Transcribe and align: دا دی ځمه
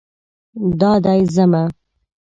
دا 0.79 0.91
دی 1.03 1.19
ځمه 1.35 1.63